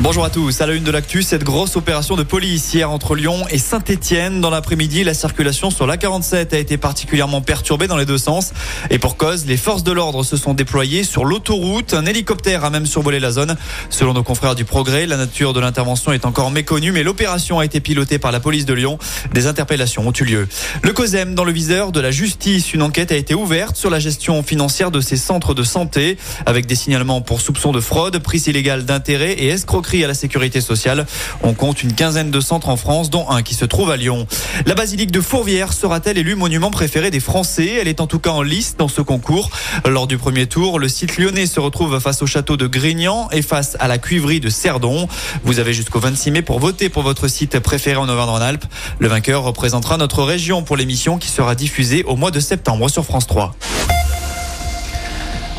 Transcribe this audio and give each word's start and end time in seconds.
Bonjour 0.00 0.24
à 0.24 0.30
tous. 0.30 0.60
À 0.60 0.66
la 0.66 0.74
une 0.74 0.84
de 0.84 0.90
l'actu, 0.90 1.22
cette 1.22 1.42
grosse 1.42 1.74
opération 1.74 2.16
de 2.16 2.22
police 2.22 2.74
hier 2.74 2.90
entre 2.90 3.14
Lyon 3.14 3.46
et 3.50 3.56
Saint-Etienne. 3.56 4.40
Dans 4.42 4.50
l'après-midi, 4.50 5.04
la 5.04 5.14
circulation 5.14 5.70
sur 5.70 5.86
l'A47 5.86 6.54
a 6.54 6.58
été 6.58 6.76
particulièrement 6.76 7.40
perturbée 7.40 7.86
dans 7.86 7.96
les 7.96 8.04
deux 8.04 8.18
sens. 8.18 8.52
Et 8.90 8.98
pour 8.98 9.16
cause, 9.16 9.46
les 9.46 9.56
forces 9.56 9.84
de 9.84 9.92
l'ordre 9.92 10.22
se 10.22 10.36
sont 10.36 10.52
déployées 10.52 11.02
sur 11.02 11.24
l'autoroute. 11.24 11.94
Un 11.94 12.04
hélicoptère 12.04 12.64
a 12.64 12.70
même 12.70 12.84
survolé 12.84 13.20
la 13.20 13.30
zone. 13.30 13.56
Selon 13.88 14.12
nos 14.12 14.22
confrères 14.22 14.54
du 14.54 14.64
Progrès, 14.64 15.06
la 15.06 15.16
nature 15.16 15.54
de 15.54 15.60
l'intervention 15.60 16.12
est 16.12 16.26
encore 16.26 16.50
méconnue, 16.50 16.92
mais 16.92 17.02
l'opération 17.02 17.58
a 17.58 17.64
été 17.64 17.80
pilotée 17.80 18.18
par 18.18 18.32
la 18.32 18.40
police 18.40 18.66
de 18.66 18.74
Lyon. 18.74 18.98
Des 19.32 19.46
interpellations 19.46 20.06
ont 20.06 20.12
eu 20.12 20.24
lieu. 20.24 20.48
Le 20.82 20.92
COSEM 20.92 21.34
dans 21.34 21.44
le 21.44 21.52
viseur 21.52 21.90
de 21.90 22.00
la 22.00 22.10
justice. 22.10 22.74
Une 22.74 22.82
enquête 22.82 23.12
a 23.12 23.16
été 23.16 23.34
ouverte 23.34 23.76
sur 23.76 23.88
la 23.88 23.98
gestion 23.98 24.42
financière 24.42 24.90
de 24.90 25.00
ces 25.00 25.16
centres 25.16 25.54
de 25.54 25.62
santé, 25.62 26.18
avec 26.44 26.66
des 26.66 26.74
signalements 26.74 27.22
pour 27.22 27.40
soupçons 27.40 27.72
de 27.72 27.80
fraude, 27.80 28.18
prise 28.18 28.46
illégale 28.46 28.84
d'intérêt 28.84 29.32
et 29.32 29.48
à 29.76 30.06
la 30.06 30.14
sécurité 30.14 30.62
sociale. 30.62 31.06
On 31.42 31.52
compte 31.52 31.82
une 31.82 31.92
quinzaine 31.92 32.30
de 32.30 32.40
centres 32.40 32.70
en 32.70 32.78
France, 32.78 33.10
dont 33.10 33.28
un 33.28 33.42
qui 33.42 33.54
se 33.54 33.66
trouve 33.66 33.90
à 33.90 33.96
Lyon. 33.98 34.26
La 34.64 34.74
basilique 34.74 35.10
de 35.10 35.20
Fourvière 35.20 35.74
sera-t-elle 35.74 36.16
élue 36.16 36.34
monument 36.34 36.70
préféré 36.70 37.10
des 37.10 37.20
Français? 37.20 37.76
Elle 37.78 37.88
est 37.88 38.00
en 38.00 38.06
tout 38.06 38.18
cas 38.18 38.30
en 38.30 38.40
liste 38.40 38.78
dans 38.78 38.88
ce 38.88 39.02
concours. 39.02 39.50
Lors 39.86 40.06
du 40.06 40.16
premier 40.16 40.46
tour, 40.46 40.78
le 40.78 40.88
site 40.88 41.18
lyonnais 41.18 41.44
se 41.44 41.60
retrouve 41.60 42.00
face 42.00 42.22
au 42.22 42.26
château 42.26 42.56
de 42.56 42.66
Grignan 42.66 43.28
et 43.32 43.42
face 43.42 43.76
à 43.78 43.86
la 43.86 43.98
cuivrerie 43.98 44.40
de 44.40 44.48
Cerdon. 44.48 45.08
Vous 45.44 45.58
avez 45.58 45.74
jusqu'au 45.74 46.00
26 46.00 46.30
mai 46.30 46.42
pour 46.42 46.58
voter 46.58 46.88
pour 46.88 47.02
votre 47.02 47.28
site 47.28 47.58
préféré 47.58 47.96
en 47.96 48.08
Auvergne-Rhône-Alpes. 48.08 48.64
Le 48.98 49.08
vainqueur 49.08 49.42
représentera 49.42 49.98
notre 49.98 50.22
région 50.22 50.62
pour 50.62 50.78
l'émission 50.78 51.18
qui 51.18 51.28
sera 51.28 51.54
diffusée 51.54 52.02
au 52.04 52.16
mois 52.16 52.30
de 52.30 52.40
septembre 52.40 52.88
sur 52.88 53.04
France 53.04 53.26
3. 53.26 53.54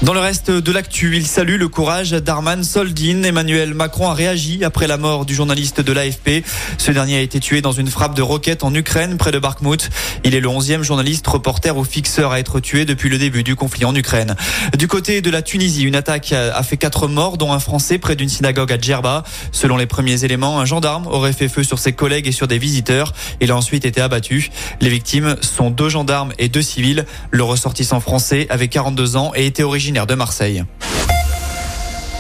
Dans 0.04 0.14
le 0.14 0.20
reste 0.20 0.52
de 0.52 0.72
l'actu, 0.72 1.18
il 1.18 1.26
salue 1.26 1.58
le 1.58 1.68
courage 1.70 2.12
d'Arman 2.12 2.64
Soldin. 2.64 3.24
Emmanuel 3.24 3.74
Macron 3.74 4.08
a 4.08 4.14
réagi 4.14 4.64
après 4.64 4.86
la 4.86 4.98
mort 4.98 5.26
du 5.26 5.34
journaliste 5.34 5.82
de 5.82 5.92
l'AFP. 5.92 6.46
Ce 6.78 6.92
dernier 6.92 7.18
a 7.18 7.22
été 7.22 7.40
tué 7.40 7.62
dans 7.62 7.72
une 7.72 7.88
frappe 7.88 8.14
de 8.14 8.22
roquette 8.22 8.64
en 8.64 8.72
Ukraine, 8.76 9.18
près 9.18 9.32
de 9.32 9.40
Bakhmut. 9.40 9.90
Il 10.24 10.36
est 10.36 10.40
le 10.40 10.50
11e 10.50 10.84
journaliste, 10.84 11.26
reporter 11.26 11.76
ou 11.76 11.84
fixeur 11.84 12.32
à 12.32 12.40
être 12.40 12.60
tué 12.60 12.86
depuis 12.86 13.10
le 13.10 13.18
début 13.18 13.42
du 13.42 13.56
conflit 13.56 13.86
en 13.86 13.96
Ukraine. 13.96 14.36
Du 14.78 14.88
côté 14.88 15.22
de 15.22 15.32
la 15.32 15.42
Tunisie, 15.42 15.82
une 15.82 15.96
attaque 15.96 16.32
a 16.32 16.62
fait 16.62 16.78
quatre 16.78 17.08
morts, 17.08 17.40
dont 17.40 17.52
un 17.52 17.60
Français 17.60 17.98
près 17.98 18.16
d'une 18.16 18.30
synagogue 18.30 18.72
à 18.72 18.80
Djerba. 18.80 19.24
Selon 19.52 19.78
les 19.78 19.88
premiers 19.88 20.24
éléments, 20.24 20.60
un 20.60 20.66
gendarme 20.66 21.08
aurait 21.08 21.34
fait 21.34 21.50
feu 21.50 21.64
sur 21.64 21.80
ses 21.80 21.94
collègues 21.94 22.28
et 22.28 22.32
sur 22.32 22.48
des 22.48 22.60
visiteurs. 22.60 23.14
Il 23.42 23.50
a 23.50 23.56
ensuite 23.56 23.84
été 23.84 24.00
abattu. 24.00 24.52
Les 24.80 24.90
victimes 24.90 25.38
sont 25.42 25.72
deux 25.72 25.90
gendarmes 25.90 26.34
et 26.38 26.50
deux 26.50 26.62
civils. 26.62 27.08
Le 27.32 27.44
ressortissant 27.44 28.00
français 28.00 28.46
avait 28.52 28.68
42 28.68 29.18
ans 29.18 29.32
et 29.36 29.48
était 29.48 29.64
originaire 29.64 29.87
de 29.92 30.16
Marseille. 30.16 30.66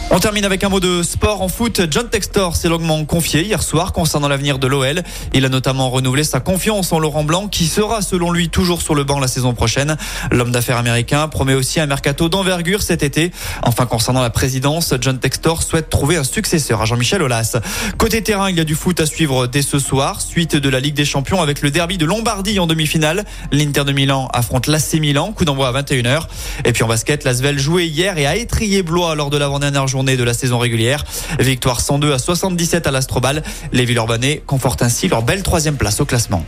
On 0.09 0.19
termine 0.19 0.45
avec 0.45 0.63
un 0.63 0.69
mot 0.69 0.79
de 0.79 1.03
sport 1.03 1.41
en 1.41 1.49
foot. 1.49 1.81
John 1.91 2.09
Textor 2.09 2.55
s'est 2.55 2.69
longuement 2.69 3.03
confié 3.03 3.43
hier 3.43 3.61
soir 3.61 3.91
concernant 3.91 4.29
l'avenir 4.29 4.57
de 4.57 4.65
l'OL. 4.65 5.03
Il 5.33 5.43
a 5.43 5.49
notamment 5.49 5.89
renouvelé 5.89 6.23
sa 6.23 6.39
confiance 6.39 6.93
en 6.93 6.99
Laurent 6.99 7.25
Blanc 7.25 7.49
qui 7.49 7.67
sera 7.67 8.01
selon 8.01 8.31
lui 8.31 8.47
toujours 8.47 8.81
sur 8.81 8.95
le 8.95 9.03
banc 9.03 9.19
la 9.19 9.27
saison 9.27 9.53
prochaine. 9.53 9.97
L'homme 10.31 10.51
d'affaires 10.51 10.77
américain 10.77 11.27
promet 11.27 11.55
aussi 11.55 11.81
un 11.81 11.87
mercato 11.87 12.29
d'envergure 12.29 12.81
cet 12.83 13.03
été. 13.03 13.31
Enfin 13.63 13.85
concernant 13.85 14.21
la 14.21 14.29
présidence, 14.29 14.93
John 15.01 15.19
Textor 15.19 15.61
souhaite 15.61 15.89
trouver 15.89 16.15
un 16.15 16.23
successeur 16.23 16.81
à 16.81 16.85
Jean-Michel 16.85 17.21
Aulas. 17.21 17.57
Côté 17.97 18.23
terrain, 18.23 18.49
il 18.49 18.55
y 18.55 18.61
a 18.61 18.65
du 18.65 18.75
foot 18.75 18.99
à 19.01 19.05
suivre 19.05 19.45
dès 19.47 19.61
ce 19.61 19.77
soir. 19.77 20.21
Suite 20.21 20.55
de 20.55 20.69
la 20.69 20.79
Ligue 20.79 20.95
des 20.95 21.05
Champions 21.05 21.41
avec 21.41 21.61
le 21.61 21.69
derby 21.69 21.97
de 21.97 22.05
Lombardie 22.05 22.59
en 22.59 22.65
demi-finale. 22.65 23.25
L'Inter 23.51 23.83
de 23.83 23.91
Milan 23.91 24.29
affronte 24.31 24.67
l'AC 24.67 24.93
Milan. 24.93 25.33
Coup 25.33 25.43
d'envoi 25.43 25.67
à 25.67 25.81
21h. 25.81 26.27
Et 26.63 26.71
puis 26.71 26.83
en 26.83 26.87
basket, 26.87 27.25
l'Asvel 27.25 27.59
jouait 27.59 27.87
hier 27.87 28.17
et 28.17 28.25
a 28.25 28.37
étrié 28.37 28.83
Blois 28.83 29.13
lors 29.13 29.29
de 29.29 29.37
l'avant-dernière 29.37 29.85
journée 29.97 30.15
de 30.15 30.23
la 30.23 30.35
saison 30.35 30.59
régulière. 30.59 31.03
Victoire 31.39 31.81
102 31.81 32.13
à 32.13 32.19
77 32.19 32.85
à 32.85 32.91
l'Astrobal. 32.91 33.41
Les 33.71 33.83
Villeurbanais 33.83 34.43
confortent 34.45 34.83
ainsi 34.83 35.07
leur 35.07 35.23
belle 35.23 35.41
troisième 35.41 35.75
place 35.75 35.99
au 36.01 36.05
classement. 36.05 36.45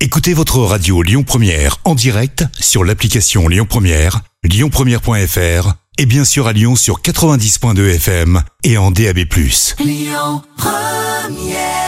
Écoutez 0.00 0.32
votre 0.32 0.60
radio 0.60 1.02
Lyon 1.02 1.24
Première 1.24 1.78
en 1.84 1.96
direct 1.96 2.44
sur 2.60 2.84
l'application 2.84 3.48
Lyon 3.48 3.66
Première, 3.68 4.20
lyonpremière.fr 4.44 5.72
et 5.98 6.06
bien 6.06 6.24
sûr 6.24 6.46
à 6.46 6.52
Lyon 6.52 6.76
sur 6.76 7.00
90.2 7.00 7.96
FM 7.96 8.42
et 8.62 8.78
en 8.78 8.92
DAB+. 8.92 9.18
Lyon 9.80 10.42
Première 10.56 11.87